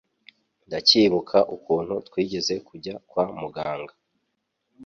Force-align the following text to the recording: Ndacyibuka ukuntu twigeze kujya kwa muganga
Ndacyibuka 0.67 1.37
ukuntu 1.55 1.93
twigeze 2.07 2.53
kujya 2.67 2.95
kwa 3.09 3.25
muganga 3.39 3.93